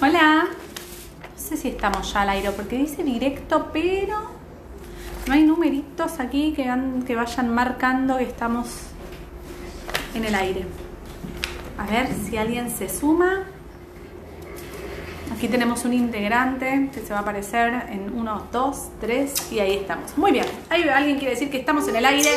Hola. 0.00 0.46
No 0.46 1.42
sé 1.42 1.56
si 1.56 1.68
estamos 1.68 2.12
ya 2.12 2.22
al 2.22 2.28
aire 2.28 2.52
porque 2.52 2.78
dice 2.78 3.02
directo, 3.02 3.70
pero 3.72 4.30
no 5.26 5.34
hay 5.34 5.42
numeritos 5.42 6.20
aquí 6.20 6.52
que, 6.52 6.72
que 7.04 7.16
vayan 7.16 7.52
marcando 7.52 8.16
que 8.16 8.22
estamos 8.22 8.68
en 10.14 10.24
el 10.24 10.36
aire. 10.36 10.66
A 11.78 11.86
ver 11.86 12.08
si 12.14 12.36
alguien 12.36 12.70
se 12.70 12.88
suma. 12.88 13.46
Aquí 15.34 15.48
tenemos 15.48 15.84
un 15.84 15.94
integrante 15.94 16.90
que 16.94 17.00
se 17.00 17.12
va 17.12 17.18
a 17.18 17.22
aparecer 17.22 17.86
en 17.90 18.12
1, 18.16 18.48
2, 18.52 18.88
3 19.00 19.52
y 19.52 19.58
ahí 19.58 19.76
estamos. 19.78 20.16
Muy 20.16 20.30
bien. 20.30 20.46
Ahí 20.70 20.88
alguien 20.88 21.18
quiere 21.18 21.34
decir 21.34 21.50
que 21.50 21.58
estamos 21.58 21.88
en 21.88 21.96
el 21.96 22.06
aire. 22.06 22.30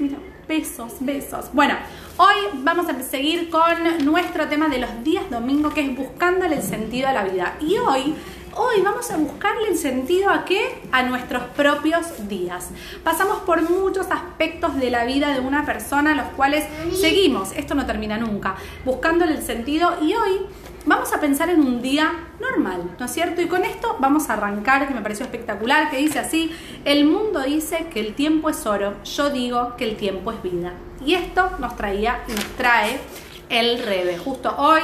Mira, 0.00 0.18
besos, 0.48 0.94
besos. 1.00 1.46
Bueno, 1.52 1.74
hoy 2.16 2.60
vamos 2.62 2.88
a 2.88 3.02
seguir 3.02 3.50
con 3.50 4.04
nuestro 4.04 4.48
tema 4.48 4.68
de 4.68 4.78
los 4.78 5.04
días 5.04 5.28
domingo 5.30 5.70
que 5.70 5.80
es 5.80 5.96
buscándole 5.96 6.56
el 6.56 6.62
sentido 6.62 7.08
a 7.08 7.12
la 7.12 7.24
vida. 7.24 7.56
Y 7.60 7.76
hoy 7.78 8.14
hoy 8.56 8.80
vamos 8.82 9.10
a 9.10 9.16
buscarle 9.16 9.68
el 9.68 9.76
sentido 9.76 10.30
a 10.30 10.44
qué? 10.44 10.80
A 10.90 11.02
nuestros 11.02 11.42
propios 11.56 12.28
días. 12.28 12.70
Pasamos 13.04 13.38
por 13.40 13.68
muchos 13.68 14.06
aspectos 14.10 14.76
de 14.76 14.90
la 14.90 15.04
vida 15.04 15.34
de 15.34 15.40
una 15.40 15.64
persona, 15.66 16.14
los 16.14 16.26
cuales 16.34 16.64
seguimos, 16.94 17.52
esto 17.52 17.74
no 17.74 17.86
termina 17.86 18.16
nunca, 18.18 18.56
buscándole 18.84 19.34
el 19.34 19.42
sentido 19.42 19.96
y 20.00 20.14
hoy 20.14 20.46
vamos 20.86 21.12
a 21.12 21.20
pensar 21.20 21.50
en 21.50 21.60
un 21.60 21.82
día 21.82 22.12
normal, 22.40 22.94
¿no 22.98 23.06
es 23.06 23.12
cierto? 23.12 23.42
Y 23.42 23.46
con 23.46 23.64
esto 23.64 23.96
vamos 23.98 24.30
a 24.30 24.34
arrancar, 24.34 24.88
que 24.88 24.94
me 24.94 25.02
pareció 25.02 25.26
espectacular, 25.26 25.90
que 25.90 25.98
dice 25.98 26.18
así, 26.18 26.50
el 26.84 27.04
mundo 27.04 27.42
dice 27.42 27.86
que 27.92 28.00
el 28.00 28.14
tiempo 28.14 28.48
es 28.48 28.64
oro, 28.66 28.94
yo 29.04 29.30
digo 29.30 29.76
que 29.76 29.84
el 29.84 29.96
tiempo 29.96 30.32
es 30.32 30.42
vida. 30.42 30.72
Y 31.04 31.14
esto 31.14 31.50
nos 31.58 31.76
traía 31.76 32.22
nos 32.28 32.44
trae 32.56 32.98
el 33.48 33.82
Rebe. 33.82 34.16
Justo 34.18 34.54
hoy, 34.56 34.80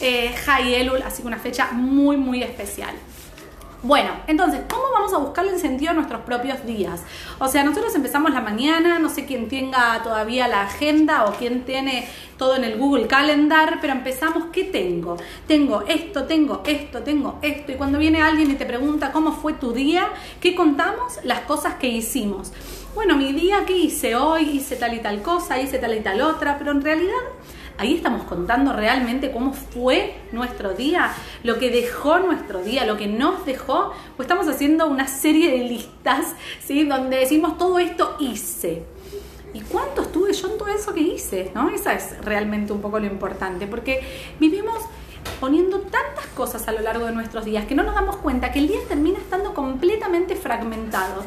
eh, 0.00 0.34
Elul, 0.58 1.02
así 1.02 1.22
que 1.22 1.28
una 1.28 1.38
fecha 1.38 1.70
muy, 1.72 2.16
muy 2.16 2.42
especial. 2.42 2.94
Bueno, 3.84 4.10
entonces, 4.28 4.60
¿cómo 4.70 4.84
vamos 4.94 5.12
a 5.12 5.18
buscarle 5.18 5.54
el 5.54 5.58
sentido 5.58 5.90
a 5.90 5.94
nuestros 5.94 6.20
propios 6.20 6.64
días? 6.64 7.02
O 7.40 7.48
sea, 7.48 7.64
nosotros 7.64 7.92
empezamos 7.96 8.30
la 8.32 8.40
mañana, 8.40 9.00
no 9.00 9.08
sé 9.08 9.26
quién 9.26 9.48
tenga 9.48 10.00
todavía 10.04 10.46
la 10.46 10.62
agenda 10.62 11.24
o 11.24 11.32
quién 11.32 11.64
tiene 11.64 12.06
todo 12.38 12.54
en 12.54 12.62
el 12.62 12.78
Google 12.78 13.08
Calendar, 13.08 13.78
pero 13.80 13.92
empezamos, 13.92 14.44
¿qué 14.52 14.62
tengo? 14.62 15.16
Tengo 15.48 15.82
esto, 15.88 16.26
tengo 16.26 16.62
esto, 16.64 17.02
tengo 17.02 17.40
esto. 17.42 17.72
Y 17.72 17.74
cuando 17.74 17.98
viene 17.98 18.22
alguien 18.22 18.52
y 18.52 18.54
te 18.54 18.66
pregunta 18.66 19.10
cómo 19.10 19.32
fue 19.32 19.54
tu 19.54 19.72
día, 19.72 20.10
¿qué 20.40 20.54
contamos? 20.54 21.18
Las 21.24 21.40
cosas 21.40 21.74
que 21.74 21.88
hicimos. 21.88 22.52
Bueno, 22.94 23.16
mi 23.16 23.32
día, 23.32 23.64
¿qué 23.66 23.76
hice 23.76 24.14
hoy? 24.14 24.42
Hice 24.42 24.76
tal 24.76 24.94
y 24.94 25.00
tal 25.00 25.22
cosa, 25.22 25.60
hice 25.60 25.78
tal 25.78 25.94
y 25.96 26.00
tal 26.00 26.20
otra, 26.20 26.56
pero 26.56 26.70
en 26.70 26.82
realidad 26.82 27.18
Ahí 27.78 27.94
estamos 27.94 28.24
contando 28.24 28.72
realmente 28.72 29.32
cómo 29.32 29.52
fue 29.52 30.14
nuestro 30.32 30.74
día, 30.74 31.12
lo 31.42 31.58
que 31.58 31.70
dejó 31.70 32.18
nuestro 32.18 32.62
día, 32.62 32.84
lo 32.84 32.96
que 32.96 33.06
nos 33.06 33.44
dejó, 33.44 33.92
pues 34.16 34.26
estamos 34.26 34.48
haciendo 34.48 34.86
una 34.86 35.08
serie 35.08 35.50
de 35.50 35.64
listas, 35.64 36.34
¿sí? 36.64 36.84
Donde 36.84 37.18
decimos 37.18 37.58
todo 37.58 37.78
esto 37.78 38.16
hice. 38.20 38.84
¿Y 39.54 39.60
cuánto 39.60 40.02
estuve 40.02 40.32
yo 40.32 40.48
en 40.50 40.58
todo 40.58 40.68
eso 40.68 40.94
que 40.94 41.00
hice? 41.00 41.50
¿no? 41.54 41.68
Esa 41.70 41.92
es 41.92 42.24
realmente 42.24 42.72
un 42.72 42.80
poco 42.80 42.98
lo 42.98 43.06
importante, 43.06 43.66
porque 43.66 44.00
vivimos 44.40 44.78
poniendo 45.40 45.80
tantas 45.80 46.26
cosas 46.34 46.66
a 46.68 46.72
lo 46.72 46.80
largo 46.80 47.06
de 47.06 47.12
nuestros 47.12 47.44
días 47.44 47.66
que 47.66 47.74
no 47.74 47.82
nos 47.82 47.94
damos 47.94 48.16
cuenta 48.16 48.50
que 48.50 48.58
el 48.58 48.68
día 48.68 48.78
termina 48.88 49.18
estando 49.18 49.54
completamente 49.54 50.36
fragmentado. 50.36 51.24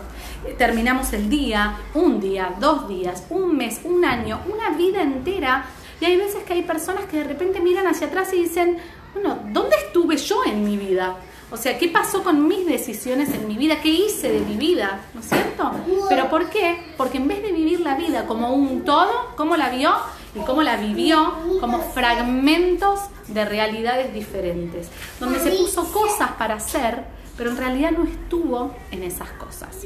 Terminamos 0.58 1.14
el 1.14 1.30
día, 1.30 1.78
un 1.94 2.20
día, 2.20 2.56
dos 2.60 2.88
días, 2.88 3.26
un 3.30 3.56
mes, 3.56 3.82
un 3.84 4.06
año, 4.06 4.40
una 4.52 4.76
vida 4.78 5.02
entera 5.02 5.66
y 6.00 6.06
hay 6.06 6.18
veces 6.18 6.44
que 6.44 6.54
hay 6.54 6.64
personas 6.64 7.06
que 7.06 7.18
de 7.18 7.24
repente 7.24 7.60
miran 7.60 7.88
hacia 7.88 8.08
atrás 8.08 8.34
y 8.34 8.38
dicen, 8.38 8.78
bueno, 9.14 9.40
¿dónde 9.52 9.76
estuve 9.78 10.18
yo 10.18 10.44
en 10.46 10.64
mi 10.64 10.78
vida? 10.78 11.18
O 11.52 11.58
sea, 11.58 11.78
¿qué 11.78 11.88
pasó 11.88 12.24
con 12.24 12.48
mis 12.48 12.66
decisiones 12.66 13.30
en 13.34 13.48
mi 13.48 13.56
vida? 13.56 13.80
¿Qué 13.82 13.90
hice 13.90 14.30
de 14.30 14.40
mi 14.40 14.56
vida? 14.56 15.02
¿No 15.14 15.22
es 15.22 15.28
cierto? 15.28 15.72
¿Pero 16.10 16.30
por 16.30 16.50
qué? 16.50 16.94
Porque 16.98 17.18
en 17.18 17.28
vez 17.28 17.42
de 17.42 17.52
vivir 17.52 17.82
la 17.82 17.96
vida 17.96 18.26
como 18.26 18.54
un 18.54 18.84
todo, 18.84 19.34
¿cómo 19.38 19.56
la 19.56 19.70
vio? 19.70 19.94
Y 20.36 20.40
cómo 20.40 20.64
la 20.64 20.76
vivió 20.76 21.34
como 21.62 21.80
fragmentos 21.80 23.00
de 23.28 23.46
realidades 23.46 24.14
diferentes, 24.14 24.90
donde 25.20 25.40
se 25.40 25.52
puso 25.52 25.92
cosas 25.94 26.32
para 26.32 26.56
hacer, 26.56 27.06
pero 27.38 27.52
en 27.52 27.58
realidad 27.58 27.92
no 27.92 28.04
estuvo 28.04 28.76
en 28.92 29.04
esas 29.04 29.30
cosas. 29.32 29.86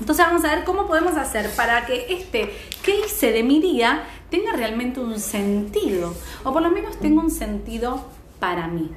Entonces 0.00 0.26
vamos 0.26 0.44
a 0.44 0.54
ver 0.54 0.64
cómo 0.64 0.86
podemos 0.86 1.16
hacer 1.16 1.50
para 1.54 1.86
que 1.86 2.06
este 2.10 2.52
¿qué 2.82 3.00
hice 3.06 3.32
de 3.32 3.42
mi 3.42 3.60
día? 3.60 4.02
Tenga 4.30 4.52
realmente 4.52 5.00
un 5.00 5.18
sentido, 5.18 6.14
o 6.44 6.52
por 6.52 6.62
lo 6.62 6.70
menos 6.70 6.98
tenga 6.98 7.22
un 7.22 7.30
sentido 7.30 8.04
para 8.40 8.66
mí. 8.68 8.90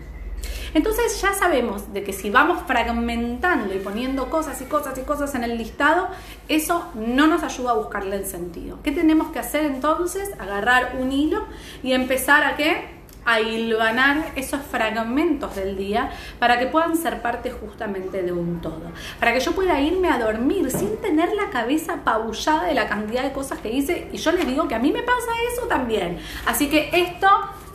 Entonces 0.74 1.20
ya 1.22 1.34
sabemos 1.34 1.94
de 1.94 2.04
que 2.04 2.14
si 2.14 2.30
vamos 2.30 2.60
fragmentando 2.68 3.74
y 3.74 3.80
poniendo 3.80 4.30
cosas 4.30 4.62
y 4.62 4.66
cosas 4.66 4.98
y 4.98 5.02
cosas 5.02 5.34
en 5.36 5.44
el 5.44 5.58
listado, 5.58 6.08
eso 6.48 6.86
no 6.94 7.28
nos 7.28 7.44
ayuda 7.44 7.72
a 7.72 7.76
buscarle 7.76 8.18
el 8.18 8.26
sentido. 8.26 8.80
¿Qué 8.84 8.92
tenemos 8.92 9.30
que 9.32 9.40
hacer 9.40 9.66
entonces? 9.66 10.32
Agarrar 10.40 10.98
un 11.00 11.12
hilo 11.12 11.46
y 11.82 11.94
empezar 11.94 12.44
a 12.44 12.56
qué? 12.56 12.99
A 13.30 13.42
hilvanar 13.42 14.32
esos 14.36 14.60
fragmentos 14.62 15.56
del 15.56 15.78
día 15.78 16.10
para 16.40 16.58
que 16.58 16.66
puedan 16.66 16.98
ser 16.98 17.22
parte 17.22 17.52
justamente 17.52 18.24
de 18.24 18.32
un 18.32 18.60
todo. 18.60 18.92
Para 19.20 19.34
que 19.34 19.40
yo 19.40 19.52
pueda 19.52 19.80
irme 19.80 20.10
a 20.10 20.18
dormir 20.18 20.72
sin 20.72 20.98
tener 20.98 21.34
la 21.34 21.52
cabeza 21.52 21.98
paullada 22.04 22.64
de 22.64 22.74
la 22.74 22.88
cantidad 22.88 23.22
de 23.22 23.32
cosas 23.32 23.60
que 23.60 23.72
hice. 23.72 24.08
Y 24.12 24.18
yo 24.18 24.32
les 24.32 24.48
digo 24.48 24.68
que 24.68 24.74
a 24.74 24.80
mí 24.80 24.92
me 24.92 25.04
pasa 25.04 25.32
eso 25.54 25.68
también. 25.68 26.18
Así 26.48 26.70
que 26.70 26.90
esto 26.92 27.28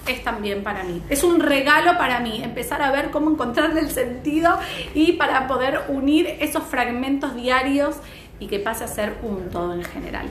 es 0.08 0.24
también 0.24 0.64
para 0.64 0.82
mí. 0.82 1.00
Es 1.08 1.22
un 1.22 1.38
regalo 1.38 1.96
para 1.98 2.18
mí 2.18 2.42
empezar 2.42 2.82
a 2.82 2.90
ver 2.90 3.12
cómo 3.12 3.30
encontrarle 3.30 3.78
el 3.78 3.90
sentido 3.90 4.58
y 4.92 5.12
para 5.12 5.46
poder 5.46 5.82
unir 5.88 6.36
esos 6.40 6.64
fragmentos 6.64 7.36
diarios 7.36 7.96
y 8.40 8.48
que 8.48 8.58
pase 8.58 8.82
a 8.82 8.88
ser 8.88 9.14
un 9.22 9.48
todo 9.50 9.72
en 9.72 9.84
general. 9.84 10.26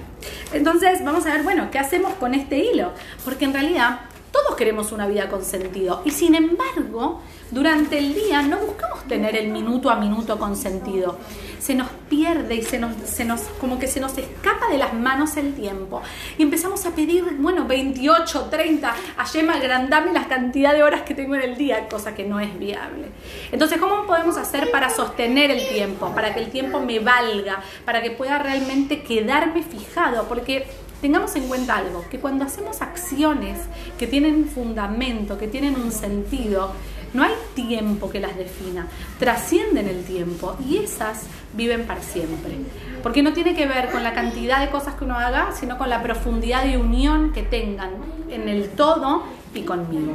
Entonces 0.52 1.04
vamos 1.04 1.26
a 1.26 1.32
ver, 1.34 1.44
bueno, 1.44 1.70
¿qué 1.72 1.80
hacemos 1.80 2.14
con 2.16 2.34
este 2.34 2.58
hilo? 2.58 2.92
Porque 3.24 3.46
en 3.46 3.54
realidad 3.54 4.02
todos 4.34 4.56
queremos 4.56 4.92
una 4.92 5.08
vida 5.08 5.30
con 5.30 5.46
sentido 5.46 6.02
y 6.04 6.12
sin 6.12 6.34
embargo, 6.34 7.22
durante 7.52 8.00
el 8.00 8.16
día 8.16 8.42
no 8.42 8.58
buscamos 8.58 9.04
tener 9.08 9.36
el 9.36 9.50
minuto 9.50 9.92
a 9.92 9.96
minuto 9.96 10.40
con 10.40 10.56
sentido. 10.56 11.20
Se 11.60 11.76
nos 11.76 11.88
pierde 12.10 12.56
y 12.56 12.64
se 12.64 12.80
nos, 12.80 12.96
se 13.06 13.24
nos 13.24 13.42
como 13.62 13.78
que 13.78 13.88
se 13.88 14.00
nos 14.00 14.18
escapa 14.18 14.68
de 14.70 14.80
las 14.80 14.94
manos 14.94 15.38
el 15.38 15.54
tiempo. 15.54 16.02
Y 16.38 16.42
empezamos 16.42 16.86
a 16.86 16.96
pedir, 16.96 17.38
bueno, 17.38 17.66
28, 17.66 18.48
30, 18.50 18.96
a 19.18 19.26
Yema, 19.26 19.54
agrandame 19.54 20.12
la 20.12 20.28
cantidad 20.28 20.74
de 20.74 20.84
horas 20.84 21.04
que 21.04 21.14
tengo 21.14 21.36
en 21.36 21.44
el 21.44 21.56
día, 21.56 21.88
cosa 21.88 22.16
que 22.16 22.26
no 22.26 22.40
es 22.40 22.58
viable. 22.58 23.10
Entonces, 23.52 23.80
¿cómo 23.80 24.08
podemos 24.08 24.36
hacer 24.38 24.72
para 24.72 24.90
sostener 24.90 25.52
el 25.52 25.70
tiempo? 25.70 26.12
Para 26.14 26.34
que 26.34 26.42
el 26.42 26.50
tiempo 26.50 26.80
me 26.80 27.00
valga, 27.00 27.62
para 27.86 28.02
que 28.02 28.12
pueda 28.12 28.40
realmente 28.40 29.04
quedarme 29.04 29.62
fijado, 29.62 30.28
porque 30.28 30.66
tengamos 31.04 31.36
en 31.36 31.50
cuenta 31.50 31.76
algo, 31.76 32.06
que 32.10 32.18
cuando 32.18 32.46
hacemos 32.46 32.82
acciones 32.82 33.60
que 34.00 34.08
tienen 34.08 34.46
fundamento, 34.46 35.38
que 35.38 35.50
tienen 35.50 35.76
un 35.76 35.92
sentido, 35.92 36.72
no 37.14 37.24
hay 37.24 37.34
tiempo 37.56 38.10
que 38.10 38.22
las 38.22 38.38
defina, 38.38 38.88
trascienden 39.20 39.90
el 39.90 40.06
tiempo 40.06 40.56
y 40.66 40.78
esas 40.78 41.24
viven 41.58 41.86
para 41.88 42.02
siempre. 42.02 42.54
Porque 43.04 43.22
no 43.22 43.34
tiene 43.34 43.54
que 43.54 43.66
ver 43.66 43.92
con 43.92 44.02
la 44.02 44.14
cantidad 44.14 44.62
de 44.62 44.72
cosas 44.72 44.96
que 44.96 45.04
uno 45.04 45.16
haga, 45.16 45.52
sino 45.52 45.78
con 45.78 45.90
la 45.90 46.02
profundidad 46.02 46.64
de 46.64 46.78
unión 46.78 47.34
que 47.34 47.44
tengan 47.44 47.90
en 48.30 48.48
el 48.48 48.70
todo 48.70 49.24
y 49.54 49.64
conmigo. 49.64 50.14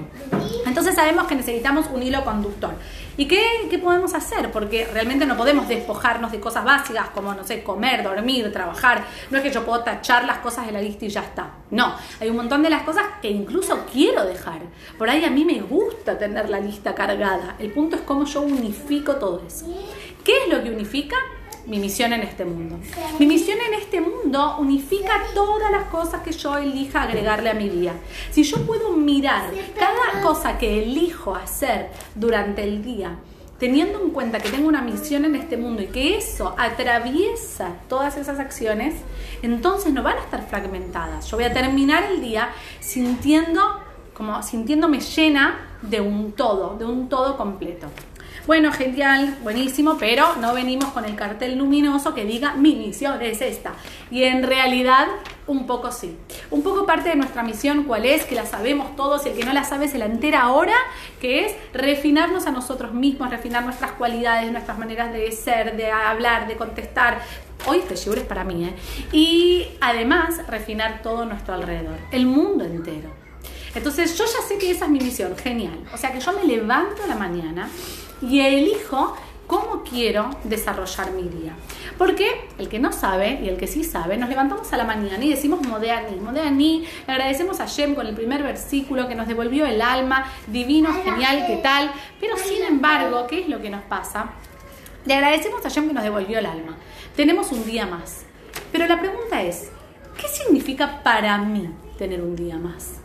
Entonces 0.68 0.94
sabemos 0.94 1.26
que 1.26 1.34
necesitamos 1.34 1.86
un 1.92 2.02
hilo 2.02 2.24
conductor. 2.24 2.74
¿Y 3.16 3.26
qué, 3.26 3.42
podemos 3.82 4.14
hacer? 4.14 4.52
Porque 4.52 4.86
realmente 4.86 5.26
no 5.26 5.36
podemos 5.36 5.66
despojarnos 5.66 6.30
de 6.30 6.38
cosas 6.38 6.64
básicas 6.64 7.08
como, 7.08 7.34
no 7.34 7.42
sé, 7.42 7.64
comer, 7.64 8.04
dormir, 8.04 8.52
trabajar. 8.52 9.04
No 9.30 9.38
es 9.38 9.42
que 9.42 9.50
yo 9.50 9.64
puedo 9.64 9.82
tachar 9.82 10.24
las 10.24 10.38
cosas 10.38 10.66
de 10.66 10.72
la 10.72 10.80
lista 10.80 11.04
y 11.04 11.08
ya 11.08 11.22
está. 11.22 11.50
No, 11.70 11.94
hay 12.20 12.30
un 12.30 12.36
montón 12.36 12.62
de 12.62 12.70
las 12.70 12.82
cosas 12.82 13.04
que 13.20 13.28
incluso 13.28 13.86
quiero 13.92 14.24
dejar. 14.24 14.60
Por 14.96 15.10
ahí 15.10 15.24
a 15.24 15.30
mí 15.30 15.44
me 15.44 15.60
gusta 15.60 16.16
tener 16.16 16.48
la 16.48 16.60
lista 16.60 16.94
cargada. 16.94 17.56
El 17.58 17.72
punto 17.72 17.96
es 17.96 18.02
cómo 18.02 18.24
yo 18.24 18.42
unifico 18.42 19.16
todo 19.16 19.42
eso. 19.46 19.66
¿Qué 20.22 20.44
es 20.44 20.52
lo 20.52 20.62
que 20.62 20.70
unifica? 20.70 21.16
Mi 21.68 21.78
misión 21.78 22.12
en 22.12 22.22
este 22.22 22.44
mundo. 22.44 22.78
Mi 23.18 23.26
misión 23.26 23.58
en 23.60 23.74
este 23.74 24.00
mundo 24.00 24.56
unifica 24.58 25.12
todas 25.34 25.70
las 25.70 25.84
cosas 25.84 26.22
que 26.22 26.32
yo 26.32 26.56
elija 26.56 27.02
agregarle 27.02 27.50
a 27.50 27.54
mi 27.54 27.68
día. 27.68 27.92
Si 28.30 28.42
yo 28.42 28.66
puedo 28.66 28.92
mirar 28.92 29.50
cada 29.78 30.22
cosa 30.22 30.58
que 30.58 30.82
elijo 30.82 31.34
hacer 31.34 31.90
durante 32.14 32.64
el 32.64 32.82
día, 32.82 33.18
teniendo 33.58 34.00
en 34.00 34.10
cuenta 34.10 34.38
que 34.38 34.48
tengo 34.48 34.68
una 34.68 34.80
misión 34.80 35.24
en 35.24 35.34
este 35.34 35.56
mundo 35.56 35.82
y 35.82 35.86
que 35.88 36.16
eso 36.16 36.54
atraviesa 36.56 37.74
todas 37.88 38.16
esas 38.16 38.38
acciones, 38.38 38.94
entonces 39.42 39.92
no 39.92 40.02
van 40.02 40.16
a 40.16 40.20
estar 40.20 40.46
fragmentadas. 40.48 41.30
Yo 41.30 41.36
voy 41.36 41.44
a 41.44 41.52
terminar 41.52 42.04
el 42.04 42.22
día 42.22 42.50
sintiendo 42.80 43.60
como 44.14 44.42
sintiéndome 44.42 45.00
llena 45.00 45.76
de 45.82 46.00
un 46.00 46.32
todo, 46.32 46.76
de 46.76 46.84
un 46.84 47.08
todo 47.08 47.36
completo. 47.36 47.88
Bueno, 48.48 48.72
genial, 48.72 49.36
buenísimo, 49.42 49.98
pero 49.98 50.36
no 50.36 50.54
venimos 50.54 50.86
con 50.86 51.04
el 51.04 51.16
cartel 51.16 51.58
luminoso 51.58 52.14
que 52.14 52.24
diga 52.24 52.54
mi 52.54 52.76
misión 52.76 53.20
es 53.20 53.42
esta. 53.42 53.74
Y 54.10 54.22
en 54.22 54.42
realidad, 54.42 55.06
un 55.46 55.66
poco 55.66 55.92
sí. 55.92 56.16
Un 56.50 56.62
poco 56.62 56.86
parte 56.86 57.10
de 57.10 57.16
nuestra 57.16 57.42
misión, 57.42 57.84
¿cuál 57.84 58.06
es? 58.06 58.24
Que 58.24 58.34
la 58.34 58.46
sabemos 58.46 58.96
todos, 58.96 59.26
el 59.26 59.34
que 59.34 59.44
no 59.44 59.52
la 59.52 59.64
sabe 59.64 59.86
se 59.86 59.98
la 59.98 60.06
entera 60.06 60.40
ahora, 60.40 60.72
que 61.20 61.44
es 61.44 61.54
refinarnos 61.74 62.46
a 62.46 62.50
nosotros 62.50 62.94
mismos, 62.94 63.28
refinar 63.28 63.64
nuestras 63.64 63.92
cualidades, 63.92 64.50
nuestras 64.50 64.78
maneras 64.78 65.12
de 65.12 65.30
ser, 65.30 65.76
de 65.76 65.90
hablar, 65.90 66.48
de 66.48 66.56
contestar. 66.56 67.20
Hoy 67.66 67.82
este 67.86 67.92
es 67.92 68.24
para 68.24 68.44
mí, 68.44 68.64
¿eh? 68.64 68.74
Y 69.12 69.66
además, 69.82 70.40
refinar 70.48 71.02
todo 71.02 71.26
nuestro 71.26 71.52
alrededor, 71.52 71.98
el 72.12 72.24
mundo 72.24 72.64
entero. 72.64 73.17
Entonces 73.74 74.16
yo 74.16 74.24
ya 74.24 74.46
sé 74.46 74.58
que 74.58 74.70
esa 74.70 74.86
es 74.86 74.90
mi 74.90 75.00
misión, 75.00 75.36
genial. 75.36 75.78
O 75.92 75.96
sea 75.96 76.12
que 76.12 76.20
yo 76.20 76.32
me 76.32 76.44
levanto 76.44 77.02
a 77.02 77.06
la 77.06 77.16
mañana 77.16 77.68
y 78.22 78.40
elijo 78.40 79.16
cómo 79.48 79.82
quiero 79.82 80.30
desarrollar 80.44 81.10
mi 81.12 81.22
día. 81.22 81.54
Porque 81.96 82.48
el 82.58 82.68
que 82.68 82.78
no 82.78 82.92
sabe 82.92 83.40
y 83.42 83.48
el 83.48 83.56
que 83.56 83.66
sí 83.66 83.82
sabe, 83.82 84.16
nos 84.16 84.28
levantamos 84.28 84.72
a 84.72 84.76
la 84.76 84.84
mañana 84.84 85.24
y 85.24 85.30
decimos 85.30 85.66
Modeani, 85.66 86.20
Modeani, 86.20 86.86
le 87.06 87.12
agradecemos 87.12 87.58
a 87.58 87.66
Shem 87.66 87.94
con 87.94 88.06
el 88.06 88.14
primer 88.14 88.42
versículo 88.42 89.08
que 89.08 89.14
nos 89.14 89.26
devolvió 89.26 89.66
el 89.66 89.80
alma, 89.80 90.30
divino, 90.46 90.92
genial, 91.02 91.44
¿qué 91.46 91.56
tal? 91.56 91.90
Pero 92.20 92.36
sin 92.36 92.62
embargo, 92.62 93.26
¿qué 93.26 93.40
es 93.40 93.48
lo 93.48 93.60
que 93.60 93.70
nos 93.70 93.82
pasa? 93.82 94.32
Le 95.06 95.14
agradecemos 95.14 95.64
a 95.64 95.70
Shem 95.70 95.88
que 95.88 95.94
nos 95.94 96.04
devolvió 96.04 96.38
el 96.38 96.46
alma. 96.46 96.76
Tenemos 97.16 97.50
un 97.50 97.64
día 97.64 97.86
más. 97.86 98.24
Pero 98.70 98.86
la 98.86 99.00
pregunta 99.00 99.42
es, 99.42 99.70
¿qué 100.20 100.28
significa 100.28 101.02
para 101.02 101.38
mí 101.38 101.70
tener 101.96 102.20
un 102.20 102.36
día 102.36 102.58
más? 102.58 103.00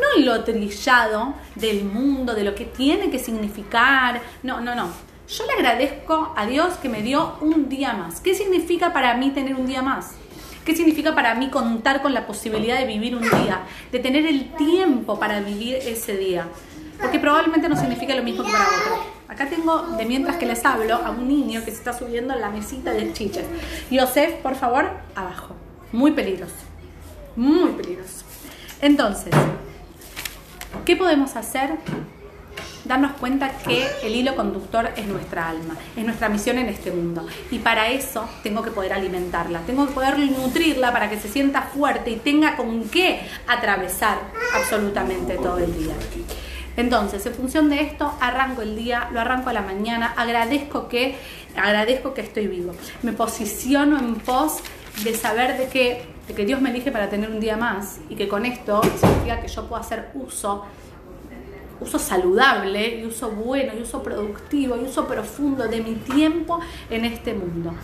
No 0.00 0.24
lo 0.24 0.44
trillado 0.44 1.34
del 1.54 1.84
mundo, 1.84 2.34
de 2.34 2.44
lo 2.44 2.54
que 2.54 2.64
tiene 2.64 3.10
que 3.10 3.18
significar. 3.18 4.20
No, 4.42 4.60
no, 4.60 4.74
no. 4.74 4.88
Yo 5.28 5.44
le 5.46 5.52
agradezco 5.54 6.32
a 6.36 6.46
Dios 6.46 6.74
que 6.74 6.88
me 6.88 7.02
dio 7.02 7.36
un 7.40 7.68
día 7.68 7.92
más. 7.94 8.20
¿Qué 8.20 8.34
significa 8.34 8.92
para 8.92 9.16
mí 9.16 9.30
tener 9.30 9.54
un 9.56 9.66
día 9.66 9.82
más? 9.82 10.12
¿Qué 10.64 10.74
significa 10.74 11.14
para 11.14 11.34
mí 11.34 11.48
contar 11.48 12.02
con 12.02 12.14
la 12.14 12.26
posibilidad 12.26 12.78
de 12.78 12.86
vivir 12.86 13.14
un 13.14 13.22
día? 13.22 13.62
De 13.90 13.98
tener 13.98 14.26
el 14.26 14.52
tiempo 14.54 15.18
para 15.18 15.40
vivir 15.40 15.76
ese 15.76 16.16
día. 16.16 16.48
Porque 17.00 17.18
probablemente 17.18 17.68
no 17.68 17.76
significa 17.76 18.14
lo 18.14 18.22
mismo 18.22 18.44
que 18.44 18.52
para 18.52 18.64
otro. 18.64 19.16
Acá 19.28 19.48
tengo, 19.48 19.82
de 19.96 20.04
mientras 20.06 20.36
que 20.36 20.46
les 20.46 20.64
hablo, 20.64 20.94
a 20.94 21.10
un 21.10 21.28
niño 21.28 21.64
que 21.64 21.70
se 21.70 21.78
está 21.78 21.92
subiendo 21.92 22.32
a 22.32 22.36
la 22.36 22.50
mesita 22.50 22.92
del 22.92 23.12
chiche. 23.12 23.44
Yosef, 23.90 24.34
por 24.36 24.54
favor, 24.54 24.90
abajo. 25.14 25.54
Muy 25.92 26.12
peligroso. 26.12 26.54
Muy 27.34 27.70
peligroso. 27.72 28.24
Entonces, 28.80 29.34
¿Qué 30.86 30.94
podemos 30.94 31.34
hacer? 31.34 31.70
Darnos 32.84 33.10
cuenta 33.14 33.50
que 33.58 33.84
el 34.04 34.14
hilo 34.14 34.36
conductor 34.36 34.88
es 34.96 35.08
nuestra 35.08 35.48
alma, 35.48 35.76
es 35.96 36.04
nuestra 36.04 36.28
misión 36.28 36.58
en 36.58 36.68
este 36.68 36.92
mundo. 36.92 37.26
Y 37.50 37.58
para 37.58 37.88
eso 37.88 38.28
tengo 38.44 38.62
que 38.62 38.70
poder 38.70 38.92
alimentarla, 38.92 39.62
tengo 39.62 39.88
que 39.88 39.92
poder 39.92 40.16
nutrirla 40.16 40.92
para 40.92 41.10
que 41.10 41.18
se 41.18 41.26
sienta 41.26 41.62
fuerte 41.62 42.12
y 42.12 42.16
tenga 42.16 42.56
con 42.56 42.84
qué 42.88 43.20
atravesar 43.48 44.18
absolutamente 44.54 45.34
todo 45.34 45.58
el 45.58 45.76
día. 45.76 45.94
Entonces, 46.76 47.26
en 47.26 47.34
función 47.34 47.68
de 47.68 47.80
esto, 47.80 48.14
arranco 48.20 48.62
el 48.62 48.76
día, 48.76 49.08
lo 49.10 49.20
arranco 49.20 49.50
a 49.50 49.52
la 49.52 49.62
mañana, 49.62 50.14
agradezco 50.16 50.86
que, 50.86 51.16
agradezco 51.56 52.14
que 52.14 52.20
estoy 52.20 52.46
vivo. 52.46 52.72
Me 53.02 53.12
posiciono 53.12 53.98
en 53.98 54.14
pos 54.14 54.58
de 55.02 55.14
saber 55.14 55.58
de 55.58 55.66
que 55.66 56.15
de 56.26 56.34
que 56.34 56.44
Dios 56.44 56.60
me 56.60 56.70
elige 56.70 56.90
para 56.90 57.08
tener 57.08 57.30
un 57.30 57.40
día 57.40 57.56
más 57.56 57.98
y 58.08 58.16
que 58.16 58.28
con 58.28 58.44
esto 58.44 58.82
significa 58.82 59.40
que 59.40 59.48
yo 59.48 59.66
puedo 59.66 59.80
hacer 59.80 60.10
uso, 60.14 60.64
uso 61.80 61.98
saludable 61.98 63.00
y 63.00 63.04
uso 63.04 63.30
bueno 63.30 63.72
y 63.78 63.82
uso 63.82 64.02
productivo 64.02 64.76
y 64.76 64.84
uso 64.84 65.06
profundo 65.06 65.68
de 65.68 65.80
mi 65.82 65.94
tiempo 65.94 66.60
en 66.90 67.04
este 67.04 67.34
mundo. 67.34 67.74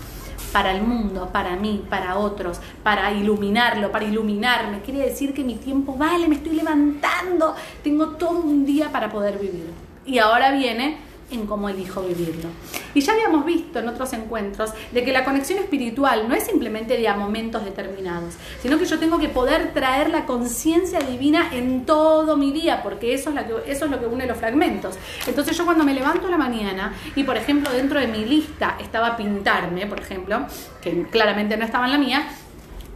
Para 0.53 0.73
el 0.73 0.83
mundo, 0.83 1.31
para 1.33 1.57
mí, 1.57 1.83
para 1.89 2.19
otros, 2.19 2.61
para 2.83 3.11
iluminarlo, 3.11 3.91
para 3.91 4.05
iluminarme. 4.05 4.83
Quiere 4.83 5.01
decir 5.01 5.33
que 5.33 5.43
mi 5.43 5.55
tiempo 5.55 5.97
vale, 5.97 6.29
me 6.29 6.35
estoy 6.35 6.57
levantando, 6.57 7.55
tengo 7.83 8.09
todo 8.09 8.41
un 8.41 8.67
día 8.67 8.93
para 8.93 9.11
poder 9.11 9.39
vivir. 9.39 9.71
Y 10.05 10.19
ahora 10.19 10.53
viene 10.53 10.99
en 11.35 11.47
cómo 11.47 11.69
elijo 11.69 12.03
vivirlo. 12.03 12.49
Y 12.95 13.01
ya 13.01 13.13
habíamos 13.13 13.45
visto 13.45 13.79
en 13.79 13.89
otros 13.89 14.13
encuentros 14.13 14.71
de 14.93 15.05
que 15.05 15.13
la 15.13 15.25
conexión 15.25 15.59
espiritual 15.59 16.29
no 16.29 16.35
es 16.35 16.45
simplemente 16.45 16.97
de 16.97 17.09
a 17.09 17.15
momentos 17.15 17.65
determinados, 17.65 18.35
sino 18.61 18.79
que 18.79 18.85
yo 18.85 18.99
tengo 18.99 19.19
que 19.19 19.29
poder 19.29 19.73
traer 19.73 20.11
la 20.11 20.27
conciencia 20.27 21.01
divina 21.01 21.49
en 21.53 21.85
todo 21.87 22.37
mi 22.37 22.53
día, 22.53 22.83
porque 22.83 23.15
eso 23.15 23.31
es, 23.31 23.37
lo 23.37 23.47
que, 23.47 23.73
eso 23.73 23.85
es 23.87 23.91
lo 23.91 24.01
que 24.01 24.07
une 24.07 24.27
los 24.27 24.37
fragmentos. 24.37 24.97
Entonces 25.27 25.57
yo 25.57 25.65
cuando 25.65 25.85
me 25.85 25.95
levanto 25.95 26.27
a 26.27 26.31
la 26.31 26.39
mañana 26.39 26.95
y 27.17 27.25
por 27.25 27.37
ejemplo 27.37 27.73
dentro 27.73 28.01
de 28.01 28.07
mi 28.07 28.25
lista 28.25 28.77
estaba 28.81 29.17
pintarme, 29.17 29.87
por 29.87 30.01
ejemplo, 30.01 30.47
que 30.81 31.05
claramente 31.11 31.57
no 31.57 31.65
estaba 31.65 31.87
en 31.87 31.93
la 31.93 31.99
mía, 31.99 32.29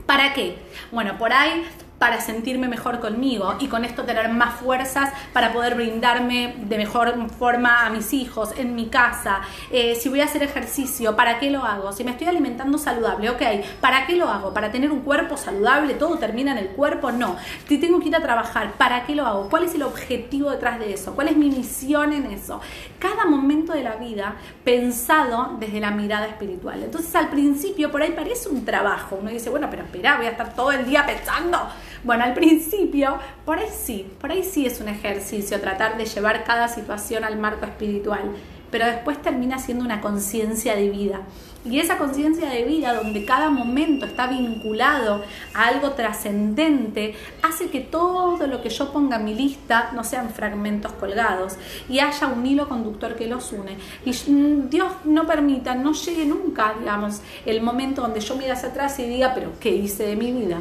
¿para 0.07 0.33
qué? 0.33 0.59
Bueno, 0.93 1.19
por 1.19 1.33
ahí 1.33 1.65
para 1.99 2.21
sentirme 2.21 2.69
mejor 2.69 3.01
conmigo 3.01 3.55
y 3.59 3.69
con 3.69 3.85
esto 3.85 4.05
tener 4.05 4.29
más 4.29 4.61
fuerzas 4.61 5.13
para 5.33 5.53
poder 5.53 5.75
brindarme 5.75 6.55
de 6.59 6.77
mejor 6.77 7.15
forma 7.31 7.87
a 7.87 7.91
mis 7.91 8.13
hijos, 8.13 8.51
en 8.57 8.75
mi 8.75 8.87
casa, 8.87 9.41
eh, 9.71 9.95
si 9.95 10.09
voy 10.09 10.21
a 10.21 10.25
hacer 10.25 10.43
ejercicio, 10.43 11.17
¿para 11.17 11.39
qué 11.39 11.51
lo 11.51 11.65
hago? 11.65 11.93
Si 11.93 12.05
me 12.05 12.11
estoy 12.11 12.27
alimentando 12.27 12.79
saludable, 12.79 13.31
ok, 13.31 13.43
¿para 13.81 14.07
qué 14.07 14.17
lo 14.17 14.29
hago? 14.29 14.53
¿Para 14.53 14.71
tener 14.71 14.91
un 14.91 15.01
cuerpo 15.01 15.37
saludable? 15.37 15.95
¿Todo 15.95 16.19
termina 16.19 16.53
en 16.53 16.59
el 16.59 16.69
cuerpo? 16.69 17.13
No. 17.13 17.37
Si 17.69 17.79
tengo 17.79 18.01
que 18.01 18.09
ir 18.09 18.17
a 18.17 18.21
trabajar, 18.21 18.73
¿para 18.73 19.05
qué 19.05 19.15
lo 19.15 19.27
hago? 19.27 19.49
¿Cuál 19.49 19.65
es 19.65 19.75
el 19.75 19.83
objetivo 19.83 20.51
detrás 20.51 20.79
de 20.79 20.93
eso? 20.93 21.15
¿Cuál 21.15 21.29
es 21.29 21.37
mi 21.37 21.51
misión 21.51 22.13
en 22.13 22.27
eso? 22.27 22.61
Cada 22.99 23.27
momento 23.27 23.73
de 23.73 23.83
la 23.83 23.97
vida 23.97 24.37
pensado 24.65 25.57
desde 25.59 25.81
la 25.81 25.91
mirada 25.91 26.27
espiritual. 26.27 26.83
Entonces 26.83 27.15
al 27.15 27.29
principio 27.29 27.91
por 27.91 28.03
ahí 28.03 28.13
parece 28.13 28.49
un 28.49 28.65
trabajo. 28.65 29.19
Uno 29.21 29.31
dice, 29.31 29.51
bueno, 29.51 29.69
pero 29.71 29.85
espera, 29.85 30.17
voy 30.17 30.27
a 30.27 30.31
estar 30.31 30.55
todo 30.55 30.73
el 30.73 30.85
día 30.85 31.07
pensando 31.07 31.69
bueno, 32.05 32.25
al 32.25 32.35
principio, 32.35 33.19
por 33.45 33.59
ahí 33.59 33.69
sí, 33.73 34.07
por 34.21 34.31
ahí 34.31 34.43
sí 34.43 34.67
es 34.67 34.81
un 34.81 34.89
ejercicio 34.89 35.61
tratar 35.61 35.97
de 35.97 36.05
llevar 36.05 36.45
cada 36.45 36.69
situación 36.69 37.25
al 37.25 37.39
marco 37.39 37.65
espiritual, 37.65 38.33
pero 38.71 38.87
después 38.87 39.21
termina 39.23 39.59
siendo 39.59 39.85
una 39.85 40.01
conciencia 40.01 40.77
de 40.77 40.91
vida. 40.91 41.21
Y 41.69 41.81
esa 41.81 41.99
conciencia 41.99 42.49
de 42.49 42.63
vida, 42.63 42.95
donde 42.95 43.25
cada 43.25 43.51
momento 43.51 44.07
está 44.07 44.29
vinculado 44.29 45.25
a 45.53 45.67
algo 45.67 45.93
trascendente, 45.93 47.17
hace 47.43 47.71
que 47.71 47.81
todo 47.81 48.47
lo 48.47 48.63
que 48.63 48.69
yo 48.69 48.93
ponga 48.93 49.17
en 49.17 49.25
mi 49.25 49.35
lista 49.35 49.91
no 49.93 50.05
sean 50.05 50.31
fragmentos 50.31 50.93
colgados 50.93 51.57
y 51.89 51.99
haya 51.99 52.29
un 52.29 52.47
hilo 52.47 52.69
conductor 52.69 53.17
que 53.17 53.27
los 53.27 53.53
une. 53.53 53.79
Y 54.05 54.11
mm, 54.31 54.71
Dios 54.71 54.93
no 55.05 55.27
permita, 55.27 55.75
no 55.75 55.93
llegue 55.93 56.25
nunca, 56.25 56.75
digamos, 56.79 57.21
el 57.45 57.61
momento 57.63 58.03
donde 58.03 58.21
yo 58.21 58.37
mire 58.37 58.53
hacia 58.53 58.69
atrás 58.69 58.97
y 59.01 59.07
diga, 59.07 59.33
pero 59.35 59.51
¿qué 59.59 59.71
hice 59.71 60.07
de 60.07 60.15
mi 60.15 60.31
vida? 60.31 60.59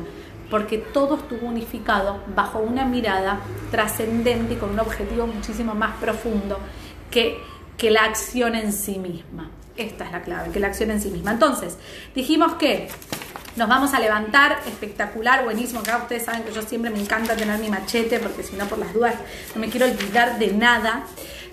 Porque 0.50 0.77
todo 0.77 1.15
estuvo 1.15 1.47
unificado 1.47 2.21
bajo 2.36 2.59
una 2.59 2.86
mirada 2.86 3.39
trascendente 3.71 4.53
y 4.53 4.57
con 4.57 4.72
un 4.72 4.79
objetivo 4.79 5.27
muchísimo 5.27 5.75
más 5.75 5.96
profundo 5.98 6.60
que, 7.12 7.39
que 7.77 7.91
la 7.91 8.03
acción 8.03 8.55
en 8.55 8.72
sí 8.72 9.00
misma. 9.00 9.50
Esta 9.77 10.05
es 10.05 10.12
la 10.12 10.22
clave, 10.22 10.51
que 10.51 10.60
la 10.60 10.67
acción 10.67 10.91
en 10.91 11.01
sí 11.01 11.10
misma. 11.10 11.31
Entonces, 11.31 11.77
dijimos 12.13 12.53
que 12.53 12.88
nos 13.55 13.69
vamos 13.69 13.93
a 13.93 14.00
levantar, 14.00 14.60
espectacular, 14.67 15.43
buenísimo. 15.43 15.79
Acá 15.79 15.98
ustedes 15.98 16.24
saben 16.24 16.43
que 16.43 16.51
yo 16.51 16.62
siempre 16.62 16.91
me 16.91 17.00
encanta 17.00 17.36
tener 17.36 17.58
mi 17.60 17.69
machete, 17.69 18.19
porque 18.19 18.43
si 18.43 18.55
no, 18.55 18.65
por 18.65 18.77
las 18.77 18.93
dudas, 18.93 19.15
no 19.53 19.62
me 19.62 19.69
quiero 19.69 19.86
olvidar 19.86 20.39
de 20.39 20.51
nada 20.53 21.03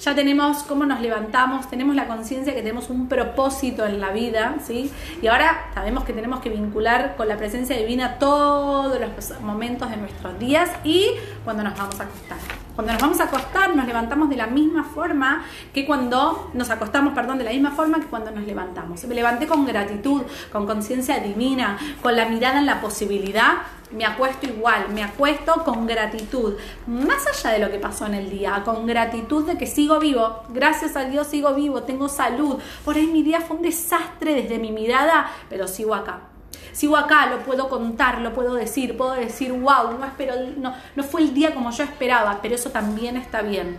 ya 0.03 0.15
tenemos 0.17 0.65
cómo 0.65 0.85
nos 0.85 1.01
levantamos, 1.01 1.71
tenemos 1.71 1.95
la 1.95 2.09
conciencia 2.09 2.55
que 2.55 2.61
tenemos 2.61 2.91
un 2.91 3.09
propósito 3.09 3.87
en 3.87 4.01
la 4.01 4.11
vida, 4.11 4.57
¿sí? 4.67 4.91
Y 5.21 5.29
ahora 5.29 5.71
sabemos 5.75 6.05
que 6.05 6.13
tenemos 6.13 6.41
que 6.41 6.51
vincular 6.51 7.15
con 7.17 7.29
la 7.29 7.37
presencia 7.37 7.77
divina 7.77 8.19
todos 8.19 8.99
los 9.01 9.41
momentos 9.41 9.89
de 9.91 9.97
nuestros 9.99 10.39
días 10.39 10.71
y 10.83 11.07
cuando 11.45 11.63
nos 11.63 11.77
vamos 11.79 12.01
a 12.01 12.05
acostar. 12.05 12.62
Cuando 12.75 12.93
nos 12.93 13.03
vamos 13.03 13.21
a 13.21 13.25
acostar 13.25 13.75
nos 13.77 13.87
levantamos 13.87 14.29
de 14.29 14.37
la 14.37 14.47
misma 14.47 14.85
forma 14.85 15.45
que 15.75 15.85
cuando 15.87 16.51
nos 16.55 16.71
acostamos, 16.71 17.15
perdón, 17.15 17.39
de 17.39 17.45
la 17.45 17.51
misma 17.51 17.73
forma 17.73 18.01
que 18.01 18.07
cuando 18.07 18.31
nos 18.31 18.45
levantamos. 18.45 19.05
Me 19.05 19.15
levanté 19.15 19.47
con 19.47 19.67
gratitud, 19.67 20.23
con 20.51 20.67
conciencia 20.67 21.21
divina, 21.21 21.79
con 22.03 22.17
la 22.17 22.27
mirada 22.27 22.59
en 22.59 22.67
la 22.67 22.81
posibilidad 22.81 23.59
me 23.93 24.07
acuesto 24.07 24.47
igual, 24.47 24.89
me 24.89 25.03
acuesto 25.03 25.65
con 25.65 25.87
gratitud, 25.87 26.55
más 26.87 27.27
allá 27.27 27.51
de 27.51 27.59
lo 27.59 27.71
que 27.71 27.79
pasó 27.79 28.07
en 28.07 28.15
el 28.15 28.31
día, 28.31 28.63
con 28.65 28.87
gratitud 28.87 29.45
de 29.45 29.59
que 29.59 29.67
sigo 29.67 29.99
vivo, 30.01 30.45
gracias 30.49 30.97
a 30.97 31.05
Dios 31.05 31.27
sigo 31.27 31.55
vivo, 31.55 31.83
tengo 31.83 32.09
salud, 32.09 32.59
por 32.85 32.97
ahí 32.97 33.07
mi 33.07 33.23
día 33.23 33.41
fue 33.41 33.57
un 33.57 33.63
desastre 33.63 34.35
desde 34.35 34.59
mi 34.59 34.73
mirada, 34.73 35.31
pero 35.49 35.69
sigo 35.69 35.95
acá. 35.95 36.32
Sigo 36.73 36.97
acá, 36.97 37.27
lo 37.27 37.41
puedo 37.41 37.69
contar, 37.69 38.21
lo 38.21 38.33
puedo 38.33 38.55
decir, 38.55 38.97
puedo 38.97 39.13
decir, 39.13 39.53
wow, 39.53 39.99
no, 39.99 40.05
espero, 40.05 40.35
no, 40.57 40.75
no 40.97 41.03
fue 41.03 41.23
el 41.23 41.35
día 41.35 41.55
como 41.55 41.71
yo 41.71 41.85
esperaba, 41.85 42.39
pero 42.41 42.55
eso 42.55 42.71
también 42.71 43.17
está 43.17 43.43
bien. 43.43 43.77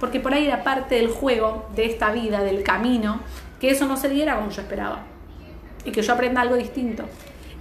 Porque 0.00 0.18
por 0.18 0.34
ahí 0.34 0.46
era 0.46 0.64
parte 0.64 0.96
del 0.96 1.08
juego, 1.08 1.68
de 1.74 1.86
esta 1.86 2.10
vida, 2.10 2.42
del 2.42 2.62
camino, 2.62 3.20
que 3.60 3.70
eso 3.70 3.86
no 3.86 3.96
se 3.96 4.08
diera 4.08 4.36
como 4.36 4.50
yo 4.50 4.62
esperaba. 4.62 5.04
Y 5.84 5.92
que 5.92 6.02
yo 6.02 6.14
aprenda 6.14 6.40
algo 6.40 6.56
distinto 6.56 7.04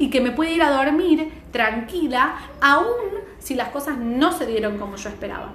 y 0.02 0.10
que 0.10 0.20
me 0.20 0.32
puede 0.32 0.54
ir 0.54 0.64
a 0.64 0.72
dormir 0.72 1.32
tranquila, 1.52 2.36
aún 2.60 2.88
si 3.38 3.54
las 3.54 3.70
cosas 3.70 3.98
no 3.98 4.32
se 4.32 4.48
dieron 4.48 4.80
como 4.80 4.96
yo 4.96 5.10
esperaba. 5.10 5.54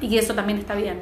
Y 0.00 0.16
eso 0.16 0.32
también 0.34 0.60
está 0.60 0.76
bien. 0.76 1.00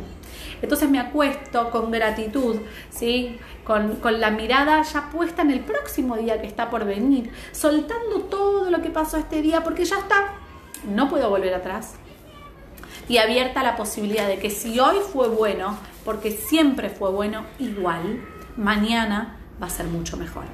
Entonces 0.63 0.89
me 0.89 1.01
acuesto 1.01 1.71
con 1.71 1.91
gratitud, 1.91 2.61
¿sí? 2.91 3.39
Con, 3.65 3.97
con, 3.97 4.21
la 4.21 4.31
mirada 4.31 4.83
ya 4.83 5.11
puesta 5.11 5.43
en 5.43 5.51
el 5.51 5.61
próximo 5.61 6.17
día 6.17 6.41
que 6.41 6.47
está 6.47 6.71
por 6.71 6.85
venir, 6.85 7.31
soltando 7.53 8.21
todo 8.23 8.71
lo 8.71 8.81
que 8.81 8.91
pasó 8.91 9.19
este 9.19 9.43
día 9.43 9.63
porque 9.63 9.85
ya 9.85 9.99
está, 9.99 10.35
no 10.89 11.09
puedo 11.09 11.29
volver 11.29 11.55
atrás. 11.55 11.95
Y 13.09 13.19
abierta 13.19 13.63
la 13.63 13.77
posibilidad 13.77 14.27
de 14.27 14.39
que 14.39 14.51
si 14.51 14.79
hoy 14.79 14.97
fue 15.13 15.29
bueno, 15.29 15.77
porque 16.05 16.31
siempre 16.31 16.89
fue 16.89 17.11
bueno, 17.11 17.45
igual, 17.59 18.23
mañana 18.57 19.39
va 19.61 19.67
a 19.67 19.71
ser 19.71 19.87
mucho 19.87 20.17
mejor. 20.17 20.45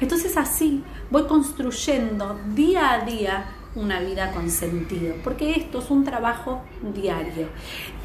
Entonces 0.00 0.36
así 0.36 0.82
voy 1.10 1.26
construyendo 1.26 2.38
día 2.54 2.92
a 2.92 3.04
día 3.04 3.44
una 3.74 4.00
vida 4.00 4.32
con 4.32 4.50
sentido, 4.50 5.14
porque 5.22 5.52
esto 5.52 5.78
es 5.78 5.90
un 5.90 6.04
trabajo 6.04 6.62
diario. 6.94 7.48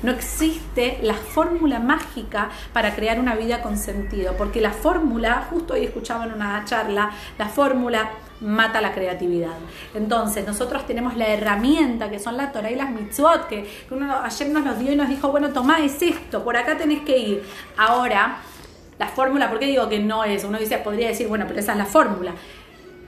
No 0.01 0.11
existe 0.11 0.99
la 1.01 1.13
fórmula 1.13 1.79
mágica 1.79 2.49
para 2.73 2.95
crear 2.95 3.19
una 3.19 3.35
vida 3.35 3.61
con 3.61 3.77
sentido, 3.77 4.35
porque 4.37 4.61
la 4.61 4.71
fórmula, 4.71 5.47
justo 5.49 5.73
hoy 5.73 5.85
escuchaba 5.85 6.25
en 6.25 6.33
una 6.33 6.63
charla, 6.65 7.11
la 7.37 7.47
fórmula 7.47 8.11
mata 8.41 8.81
la 8.81 8.93
creatividad. 8.93 9.55
Entonces, 9.93 10.45
nosotros 10.45 10.85
tenemos 10.85 11.15
la 11.15 11.27
herramienta 11.27 12.09
que 12.09 12.19
son 12.19 12.35
la 12.37 12.51
Torah 12.51 12.69
y 12.69 12.75
las 12.75 12.91
mitzvot, 12.91 13.47
que 13.47 13.69
uno 13.89 14.21
ayer 14.21 14.49
nos 14.49 14.65
los 14.65 14.79
dio 14.79 14.91
y 14.91 14.95
nos 14.95 15.07
dijo, 15.07 15.29
bueno, 15.31 15.49
tomá, 15.49 15.79
es 15.79 16.01
esto, 16.01 16.43
por 16.43 16.57
acá 16.57 16.77
tenés 16.77 17.01
que 17.01 17.17
ir. 17.17 17.43
Ahora, 17.77 18.37
la 18.99 19.07
fórmula, 19.07 19.49
¿por 19.49 19.59
qué 19.59 19.65
digo 19.65 19.87
que 19.89 19.99
no 19.99 20.23
es? 20.23 20.43
Uno 20.43 20.59
dice, 20.59 20.77
podría 20.77 21.07
decir, 21.07 21.27
bueno, 21.27 21.45
pero 21.47 21.59
esa 21.59 21.71
es 21.71 21.77
la 21.77 21.85
fórmula. 21.85 22.33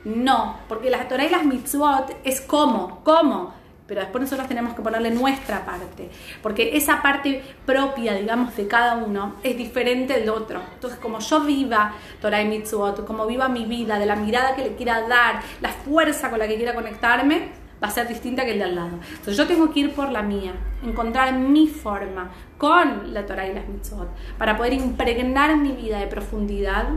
No, 0.05 0.57
porque 0.69 0.89
la 0.89 1.07
Torah 1.07 1.25
y 1.25 1.29
las 1.29 1.43
mitzvot 1.43 2.15
es 2.23 2.39
cómo, 2.39 3.01
cómo. 3.03 3.53
Pero 3.87 4.01
después 4.01 4.23
nosotros 4.23 4.47
tenemos 4.47 4.73
que 4.73 4.81
ponerle 4.81 5.11
nuestra 5.11 5.63
parte, 5.63 6.09
porque 6.41 6.75
esa 6.75 7.03
parte 7.03 7.43
propia, 7.67 8.15
digamos, 8.15 8.55
de 8.55 8.67
cada 8.67 8.95
uno 8.95 9.35
es 9.43 9.55
diferente 9.57 10.19
del 10.19 10.29
otro. 10.29 10.59
Entonces, 10.73 10.99
como 10.99 11.19
yo 11.19 11.41
viva 11.41 11.93
Torah 12.19 12.41
y 12.41 12.47
mitzvot, 12.47 13.05
como 13.05 13.27
viva 13.27 13.47
mi 13.47 13.65
vida, 13.65 13.99
de 13.99 14.07
la 14.07 14.15
mirada 14.15 14.55
que 14.55 14.63
le 14.63 14.75
quiera 14.75 15.07
dar, 15.07 15.41
la 15.61 15.69
fuerza 15.69 16.31
con 16.31 16.39
la 16.39 16.47
que 16.47 16.55
quiera 16.55 16.73
conectarme, 16.73 17.49
va 17.83 17.87
a 17.87 17.91
ser 17.91 18.07
distinta 18.07 18.43
que 18.43 18.53
el 18.53 18.57
de 18.57 18.63
al 18.63 18.75
lado. 18.75 18.99
Entonces 19.09 19.37
yo 19.37 19.45
tengo 19.45 19.71
que 19.71 19.81
ir 19.81 19.93
por 19.93 20.11
la 20.11 20.23
mía, 20.23 20.53
encontrar 20.83 21.33
mi 21.33 21.67
forma 21.67 22.31
con 22.57 23.13
la 23.13 23.25
Torah 23.27 23.47
y 23.47 23.53
las 23.53 23.67
mitzvot, 23.67 24.09
para 24.39 24.57
poder 24.57 24.73
impregnar 24.73 25.57
mi 25.57 25.73
vida 25.73 25.99
de 25.99 26.07
profundidad, 26.07 26.87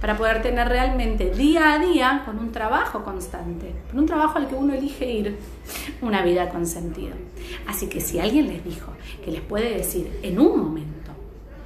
para 0.00 0.16
poder 0.16 0.42
tener 0.42 0.68
realmente 0.68 1.30
día 1.30 1.74
a 1.74 1.78
día 1.78 2.22
con 2.24 2.38
un 2.38 2.52
trabajo 2.52 3.02
constante, 3.04 3.74
con 3.90 4.00
un 4.00 4.06
trabajo 4.06 4.38
al 4.38 4.48
que 4.48 4.54
uno 4.54 4.74
elige 4.74 5.10
ir, 5.10 5.38
una 6.00 6.22
vida 6.22 6.48
con 6.50 6.66
sentido. 6.66 7.14
Así 7.66 7.88
que 7.88 8.00
si 8.00 8.20
alguien 8.20 8.48
les 8.48 8.64
dijo 8.64 8.92
que 9.24 9.30
les 9.30 9.40
puede 9.40 9.76
decir 9.76 10.18
en 10.22 10.38
un 10.38 10.58
momento 10.60 11.10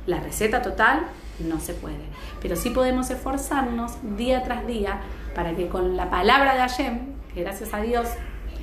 la 0.07 0.21
receta 0.21 0.63
total, 0.63 1.03
no 1.41 1.61
se 1.61 1.75
puede. 1.75 2.05
Pero 2.41 2.57
sí 2.57 2.71
podemos 2.71 3.11
esforzarnos 3.11 3.93
día 4.17 4.43
tras 4.43 4.67
día 4.67 5.01
para 5.35 5.55
que 5.55 5.69
con 5.69 5.97
la 5.97 6.11
palabra 6.11 6.55
de 6.55 6.61
Hashem, 6.61 7.01
que 7.35 7.43
gracias 7.43 7.73
a 7.75 7.81
Dios 7.81 8.09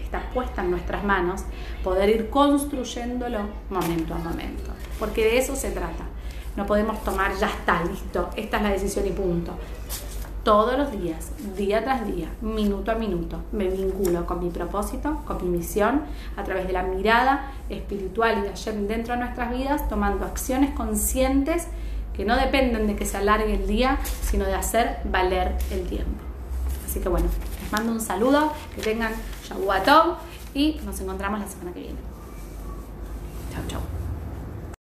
está 0.04 0.22
puesta 0.34 0.64
en 0.64 0.72
nuestras 0.72 1.04
manos, 1.04 1.44
poder 1.84 2.10
ir 2.10 2.30
construyéndolo 2.30 3.42
momento 3.70 4.16
a 4.16 4.18
momento. 4.18 4.72
Porque 4.98 5.24
de 5.24 5.38
eso 5.38 5.56
se 5.56 5.72
trata. 5.72 6.09
No 6.60 6.66
podemos 6.66 7.02
tomar, 7.06 7.34
ya 7.38 7.48
está, 7.48 7.86
listo, 7.86 8.32
esta 8.36 8.58
es 8.58 8.64
la 8.64 8.70
decisión 8.72 9.08
y 9.08 9.12
punto. 9.12 9.54
Todos 10.44 10.78
los 10.78 10.92
días, 10.92 11.32
día 11.56 11.82
tras 11.82 12.06
día, 12.06 12.28
minuto 12.42 12.92
a 12.92 12.96
minuto, 12.96 13.40
me 13.54 13.70
vinculo 13.70 14.26
con 14.26 14.44
mi 14.44 14.50
propósito, 14.50 15.22
con 15.26 15.38
mi 15.42 15.58
misión, 15.58 16.02
a 16.36 16.44
través 16.44 16.68
de 16.68 16.74
la 16.74 16.84
mirada 16.84 17.54
espiritual 17.70 18.40
y 18.40 18.42
de 18.42 18.50
Hashem 18.50 18.88
dentro 18.88 19.14
de 19.14 19.22
nuestras 19.22 19.52
vidas, 19.52 19.88
tomando 19.88 20.26
acciones 20.26 20.72
conscientes 20.72 21.68
que 22.14 22.26
no 22.26 22.36
dependen 22.36 22.88
de 22.88 22.98
que 22.98 23.06
se 23.06 23.16
alargue 23.16 23.56
el 23.56 23.66
día, 23.66 23.98
sino 24.22 24.44
de 24.44 24.56
hacer 24.56 24.98
valer 25.06 25.56
el 25.72 25.88
tiempo. 25.88 26.22
Así 26.86 27.00
que 27.00 27.08
bueno, 27.08 27.28
les 27.62 27.72
mando 27.72 27.94
un 27.94 28.02
saludo, 28.02 28.52
que 28.76 28.82
tengan 28.82 29.14
Shavuatov 29.46 30.18
y 30.54 30.82
nos 30.84 31.00
encontramos 31.00 31.40
la 31.40 31.48
semana 31.48 31.72
que 31.72 31.80
viene. 31.80 32.09